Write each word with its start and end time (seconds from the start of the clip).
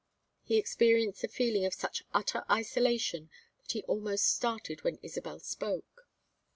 He 0.41 0.57
experienced 0.57 1.23
a 1.23 1.27
feeling 1.27 1.63
of 1.63 1.75
such 1.75 2.01
utter 2.11 2.43
isolation 2.49 3.29
that 3.61 3.73
he 3.73 3.83
almost 3.83 4.33
started 4.33 4.83
when 4.83 4.97
Isabel 5.03 5.37
spoke. 5.39 6.07